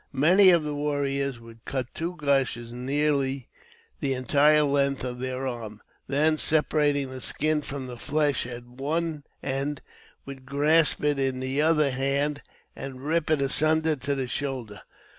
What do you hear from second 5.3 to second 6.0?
arm;